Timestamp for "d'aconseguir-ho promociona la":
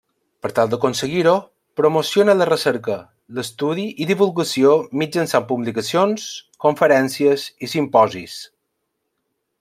0.69-2.47